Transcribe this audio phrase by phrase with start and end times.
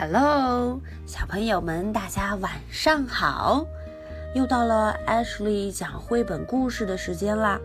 [0.00, 3.66] Hello，小朋友们，大家晚上好！
[4.32, 7.58] 又到了 Ashley 讲绘本故事的时间啦。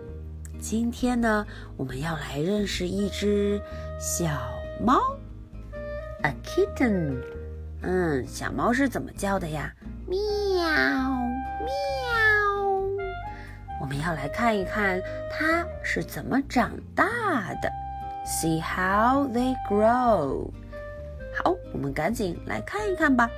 [0.59, 1.45] 今天呢，
[1.77, 3.61] 我们要来认识一只
[3.99, 4.25] 小
[4.83, 4.99] 猫
[6.23, 7.21] ，a kitten。
[7.83, 9.71] 嗯，小猫是怎么叫的呀？
[10.07, 11.69] 喵喵。
[13.79, 17.71] 我们要来看一看它是怎么长大的。
[18.25, 20.49] See how they grow。
[21.34, 23.30] 好，我们赶紧来看一看吧。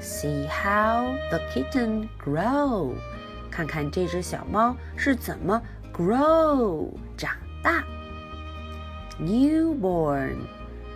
[0.00, 2.94] See how the kitten grow，
[3.50, 5.60] 看看这只小猫是怎么
[5.92, 7.32] grow 长
[7.62, 7.84] 大。
[9.20, 10.36] Newborn，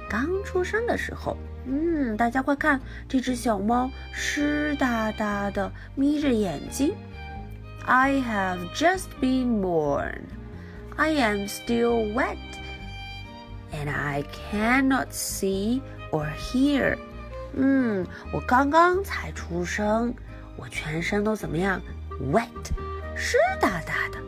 [0.08, 1.36] 刚出生的时候，
[1.66, 6.94] 嗯，大家快看，这只小猫湿哒哒的，眯着眼睛。
[7.84, 10.22] I have just been born.
[10.96, 12.38] I am still wet
[13.72, 16.96] and I cannot see or hear.
[17.54, 20.14] 嗯，我刚刚才出生，
[20.56, 21.80] 我全身都怎么样？
[22.32, 22.48] wet，
[23.16, 24.18] 湿哒哒的。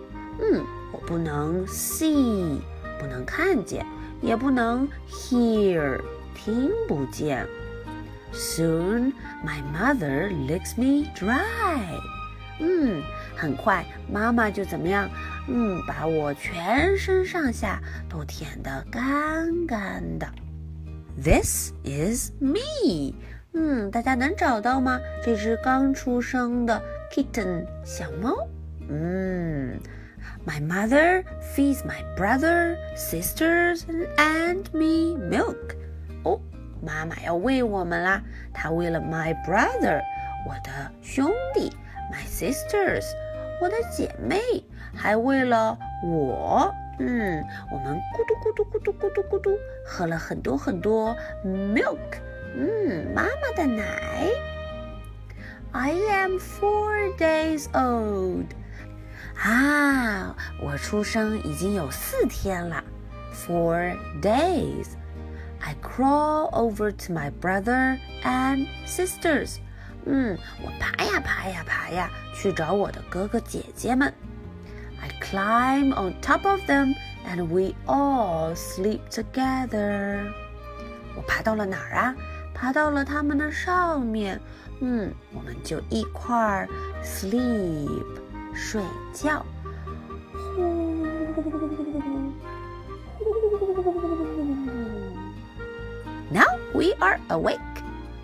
[0.40, 2.60] 嗯，我不能 see，
[2.98, 3.84] 不能看见，
[4.20, 6.00] 也不能 hear，
[6.34, 7.46] 听不见。
[8.32, 9.12] Soon
[9.44, 12.00] my mother licks me dry.
[12.58, 13.02] 嗯，
[13.41, 15.09] 很快妈妈就怎么样？
[15.47, 20.27] 嗯，把我全身上下都舔得干干的。
[21.19, 23.15] This is me。
[23.53, 24.99] 嗯，大家能找到吗？
[25.23, 26.79] 这只刚出生的
[27.11, 28.47] kitten 小猫。
[28.87, 29.79] 嗯
[30.45, 31.23] ，My mother
[31.55, 33.81] feeds my brother, sisters,
[34.17, 35.75] and me milk。
[36.23, 36.39] 哦，
[36.79, 38.21] 妈妈要喂我们啦。
[38.53, 39.99] 她喂了 my brother，
[40.47, 41.71] 我的兄弟。
[42.11, 43.05] My sisters，
[43.60, 44.38] 我的姐妹，
[44.94, 51.98] 还为了我，嗯，我们咕嘟咕嘟咕嘟咕嘟咕嘟喝了很多很多 milk，
[52.54, 54.28] 嗯，妈妈的奶。
[55.72, 58.46] I am four days old，
[59.38, 62.82] 啊，我出生已经有四天了，
[63.34, 69.56] four days。I crawl over to my brother and sisters。
[70.04, 74.12] 嗯，我爬呀爬呀爬呀，去找我的哥哥姐姐们。
[75.00, 76.94] I climb on top of them,
[77.26, 80.24] and we all sleep together.
[81.16, 82.14] 我爬到了哪儿啊？
[82.54, 84.40] 爬到了他们的上面。
[84.80, 86.68] 嗯，我们就一块儿
[87.02, 88.04] sleep
[88.54, 88.82] 睡
[89.12, 89.44] 觉。
[90.32, 90.62] 呼，
[96.30, 97.58] Now we are awake.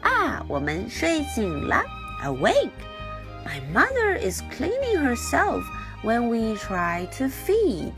[0.03, 1.83] 啊，我们睡醒了，
[2.25, 5.63] awake。My mother is cleaning herself
[6.03, 7.93] when we try to feed。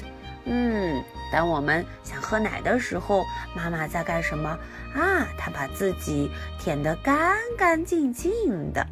[0.47, 4.59] 嗯，当我们想喝奶的时候，妈妈在干什么
[4.95, 5.27] 啊？
[5.39, 8.87] 她把自己舔得干干净净的。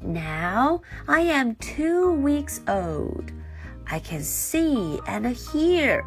[0.00, 3.26] Now I am two weeks old.
[3.84, 6.02] I can see and hear.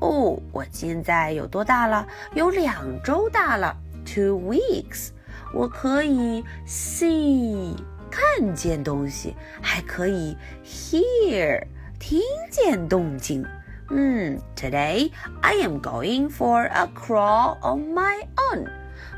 [0.00, 2.06] 哦，我现在有多大了？
[2.34, 3.76] 有两周大了
[4.12, 5.10] ，two weeks。
[5.54, 7.74] 我可以 see
[8.10, 11.66] 看见东西，还可以 hear
[11.98, 13.44] 听见动静。
[13.90, 18.68] 嗯，Today I am going for a crawl on my own。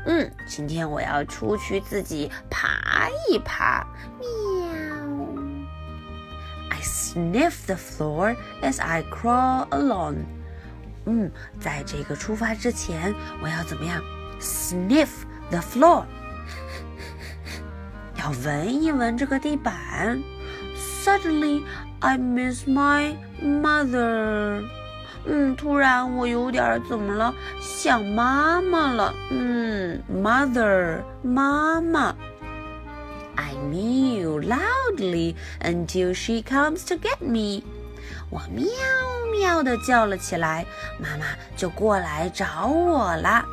[0.05, 3.85] 嗯，今天我要出去自己爬一爬。
[4.19, 4.27] 喵。
[6.69, 10.19] I sniff the floor as I crawl along。
[11.05, 11.29] 嗯，
[11.59, 13.13] 在这个出发之前，
[13.43, 14.01] 我要怎么样
[14.40, 15.08] ？Sniff
[15.50, 16.04] the floor。
[18.18, 20.22] 要闻一闻这个地板。
[21.04, 21.62] Suddenly,
[22.00, 24.64] I miss my mother。
[25.24, 27.34] 嗯，突然我有点怎么了？
[27.60, 29.14] 想妈妈了。
[29.30, 32.14] 嗯，mother，妈妈。
[33.34, 37.64] I mew loudly until she comes to get me。
[38.30, 38.66] 我喵
[39.32, 40.64] 喵的叫了起来，
[40.98, 41.26] 妈妈
[41.56, 43.44] 就过来找我啦。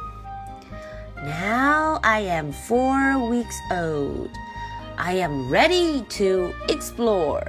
[1.22, 4.30] Now I am four weeks old.
[4.96, 7.42] I am ready to explore。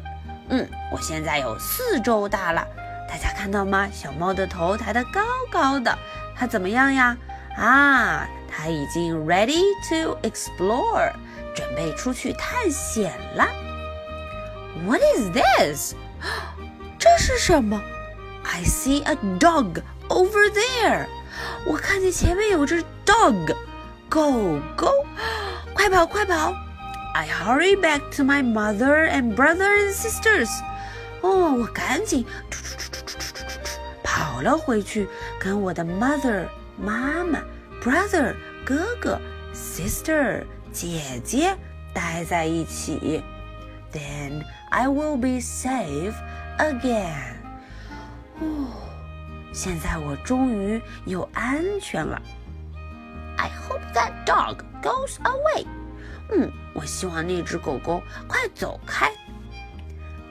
[0.49, 2.67] 嗯，我现在有四周大了，
[3.07, 3.87] 大家看到吗？
[3.91, 5.21] 小猫的头抬得高
[5.51, 5.97] 高的，
[6.35, 7.15] 它怎么样呀？
[7.57, 11.11] 啊，它已经 ready to explore，
[11.55, 13.47] 准备出去探险了。
[14.85, 15.93] What is this？
[16.97, 17.79] 这是什么？
[18.43, 21.05] I see a dog over there。
[21.67, 23.55] 我看见前面有只 dog，Go
[24.14, 25.04] Go, go!
[25.74, 26.54] 快跑，快跑
[27.14, 30.48] ！I hurry back to my mother and brother and sisters.
[31.20, 32.24] Oh, 哦，我赶紧
[34.04, 35.08] 跑了回去，
[35.40, 36.46] 跟我的 mother
[36.76, 37.42] 妈妈、
[37.82, 39.20] brother 哥哥、
[39.52, 41.56] sister 姐姐
[41.92, 43.20] 待在一起。
[43.92, 46.14] Then I will be safe
[46.58, 47.34] again.
[48.40, 48.66] Oh, 哦，
[49.52, 52.22] 现在我终于又安全了。
[53.43, 55.65] I hope that dog goes away。
[56.31, 59.11] 嗯，我希望那只狗狗快走开。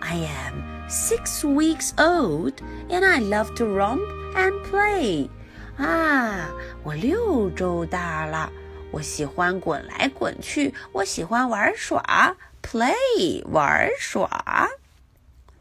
[0.01, 2.55] I am six weeks old
[2.89, 4.01] and I love to romp
[4.35, 5.29] and play.
[5.77, 6.51] 啊，
[6.83, 8.51] 我六周大了，
[8.91, 14.69] 我喜欢滚来滚去，我喜欢玩耍，play 玩耍。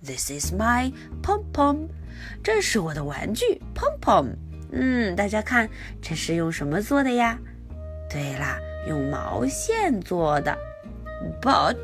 [0.04, 0.94] This is my
[1.24, 1.88] pom pom，
[2.44, 4.36] 这是我的玩具 pom pom。
[4.73, 5.69] 嗯，大家看，
[6.01, 7.39] 这是用什么做的呀？
[8.11, 8.59] 对啦，
[8.89, 10.57] 用毛线做的。
[11.41, 11.77] But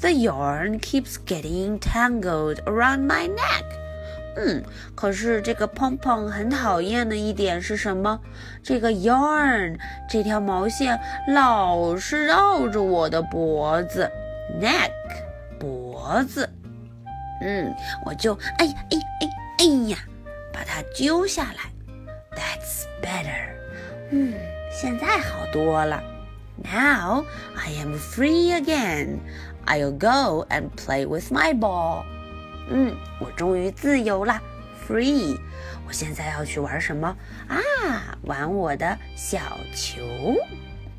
[0.00, 3.64] the yarn keeps getting tangled around my neck.
[4.34, 4.64] 嗯，
[4.94, 8.18] 可是这个胖胖很讨厌的一点是什么？
[8.62, 9.78] 这个 yarn
[10.08, 14.10] 这条毛线老是绕着我的脖子
[14.58, 14.90] ，neck
[15.60, 16.48] 脖子。
[17.42, 17.74] 嗯，
[18.06, 19.28] 我就哎呀哎哎
[19.58, 19.98] 哎呀，
[20.52, 21.71] 把它揪下来。
[23.01, 23.55] That's better。
[24.11, 24.33] 嗯，
[24.71, 26.03] 现在好多了。
[26.57, 27.25] Now
[27.55, 29.19] I am free again.
[29.65, 32.03] I'll go and play with my ball.
[32.69, 34.39] 嗯，我终于自由了，
[34.87, 35.37] free。
[35.87, 37.15] 我现在要去玩什么
[37.47, 38.17] 啊？
[38.23, 39.39] 玩我的小
[39.73, 40.01] 球，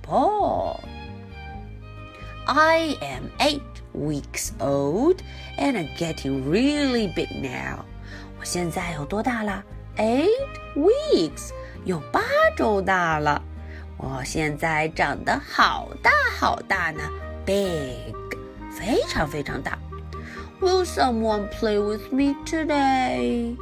[0.05, 3.61] ball。I am eight
[3.95, 5.19] weeks old
[5.59, 7.85] and I'm getting really big now。
[8.39, 9.63] 我现在有多大了？
[9.97, 10.29] Eight
[10.77, 11.51] weeks，
[11.86, 12.22] 有八
[12.56, 13.42] 周大了。
[13.98, 17.02] 我现在长得好大好大呢
[17.46, 18.14] ，big，
[18.72, 19.78] 非常非常大。
[20.60, 23.56] Will someone play with me today？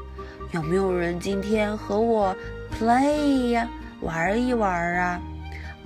[0.52, 2.36] 有没有人今天和我
[2.80, 3.68] play 呀，
[4.02, 5.20] 玩一玩啊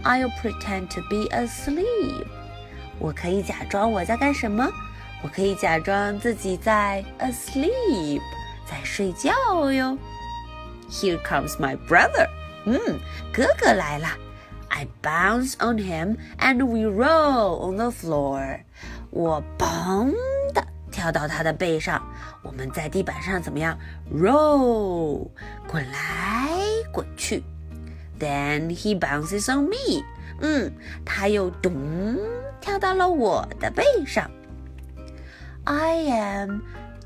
[0.03, 2.25] ？I'll pretend to be asleep。
[2.99, 4.67] 我可以假装我在干什么？
[5.23, 8.21] 我可以假装自己在 asleep，
[8.65, 9.31] 在睡觉
[9.71, 9.97] 哟。
[10.89, 12.27] Here comes my brother。
[12.65, 12.99] 嗯，
[13.33, 14.07] 哥哥来了。
[14.69, 18.61] I bounce on him and we roll on the floor。
[19.11, 20.13] 我嘣。
[20.91, 22.01] 跳到他的背上，
[22.41, 23.77] 我们在地板上怎么样
[24.13, 25.27] ？Roll，
[25.67, 26.57] 滚来
[26.93, 27.43] 滚去。
[28.17, 30.05] Then he bounces on me，
[30.39, 30.71] 嗯，
[31.03, 32.17] 他又咚
[32.61, 34.31] 跳到了我的背上。
[35.65, 36.61] I am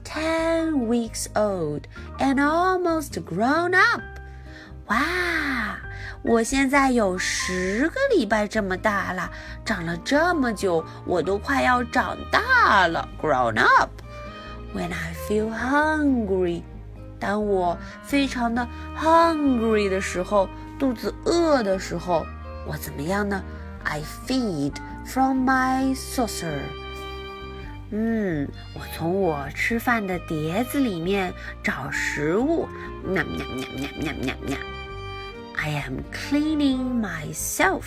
[0.09, 1.83] ten weeks old
[2.19, 4.03] and almost grown up。
[4.87, 5.79] 哇！
[6.23, 9.31] 我现在有十个礼拜这么大了，
[9.65, 16.63] 长了这么久，我都快要长大了，grown up。When I feel hungry，
[17.21, 18.67] 当我非常的
[18.99, 20.49] hungry 的时候，
[20.79, 22.25] 肚子饿的时候，
[22.67, 23.43] 我怎么样呢？
[23.85, 24.73] I feed
[25.05, 26.61] from my saucer。
[27.92, 31.34] 嗯，我从我吃饭的碟子里面
[31.64, 32.68] 找食物，
[33.04, 34.58] 喵喵喵喵喵喵喵。
[35.56, 37.82] I am cleaning myself。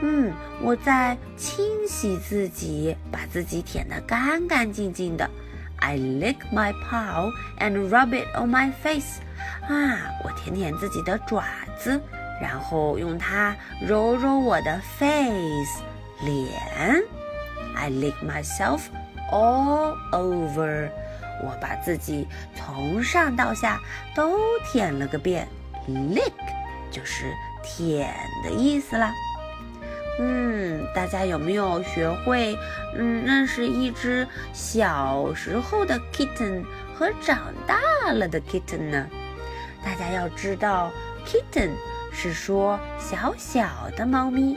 [0.00, 0.32] 嗯，
[0.62, 5.28] 我在清洗自己，把自己舔得干干净净的。
[5.76, 9.20] I lick my paw and rub it on my face。
[9.68, 11.44] 啊，我舔舔自己的爪
[11.78, 12.00] 子，
[12.40, 13.54] 然后用它
[13.86, 15.82] 揉揉我的 face
[16.22, 17.04] 脸。
[17.76, 18.80] I lick myself
[19.34, 20.88] all over。
[21.42, 23.80] 我把自己从上到下
[24.14, 24.38] 都
[24.70, 25.46] 舔了个遍。
[25.88, 26.32] Lick。
[26.90, 28.14] 就是舔
[28.44, 29.12] 的意思啦。
[30.20, 32.56] 嗯，大家有没有学会
[32.96, 36.64] 嗯认识一只小时候的 kitten
[36.94, 37.80] 和长大
[38.12, 39.08] 了的 kitten 呢？
[39.84, 40.92] 大家要知道
[41.26, 41.70] ，kitten
[42.12, 44.56] 是说小小的猫咪，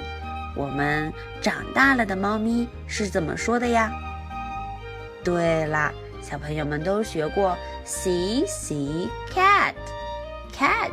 [0.55, 3.91] 我们长大了的猫咪是怎么说的呀？
[5.27, 5.91] 对啦，
[6.21, 7.53] 小朋友们都学过
[7.85, 9.73] see see cat
[10.53, 10.89] cat。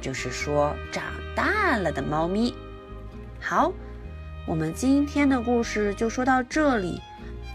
[0.00, 1.04] 就是说，长
[1.36, 2.52] 大了的猫咪。
[3.40, 3.72] 好，
[4.44, 7.00] 我们今天的故事就说到这里。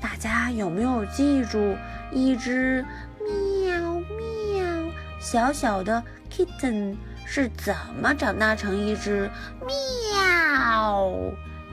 [0.01, 1.75] 大家有没有记住
[2.13, 2.85] 一只
[3.19, 6.95] 喵喵小小的 kitten
[7.25, 9.29] 是怎么长大成一只
[9.67, 11.11] 喵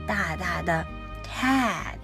[0.05, 0.85] 大大的
[1.23, 1.95] cat？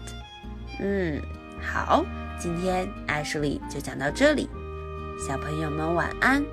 [0.79, 1.21] 嗯，
[1.61, 2.05] 好，
[2.37, 4.49] 今天艾什莉就讲到这里。
[5.27, 6.43] 小朋友们晚安。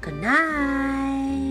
[0.00, 1.49] Good night.